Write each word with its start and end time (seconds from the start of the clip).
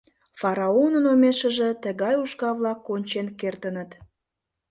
Фараонын 0.39 1.05
омешыже 1.13 1.69
тыгай 1.83 2.15
ушкал-влак 2.23 2.79
кончен 2.87 3.27
кертыныт! 3.39 3.89